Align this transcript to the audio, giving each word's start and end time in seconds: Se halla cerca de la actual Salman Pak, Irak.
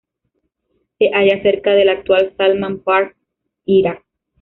Se 0.97 1.09
halla 1.13 1.43
cerca 1.43 1.75
de 1.75 1.85
la 1.85 1.91
actual 1.91 2.33
Salman 2.35 2.79
Pak, 2.79 3.15
Irak. 3.65 4.03